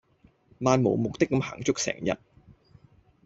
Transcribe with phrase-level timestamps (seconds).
[0.59, 2.17] 漫無目的咁行足成日